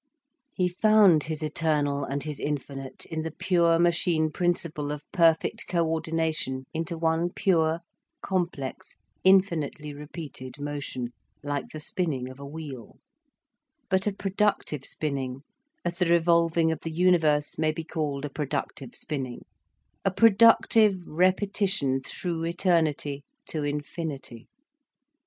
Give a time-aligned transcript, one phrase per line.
[0.51, 5.87] He found his eternal and his infinite in the pure machine principle of perfect co
[5.87, 7.81] ordination into one pure,
[8.19, 11.09] complex, infinitely repeated motion,
[11.43, 12.97] like the spinning of a wheel;
[13.91, 15.43] but a productive spinning,
[15.85, 19.45] as the revolving of the universe may be called a productive spinning,
[20.03, 24.47] a productive repetition through eternity, to infinity.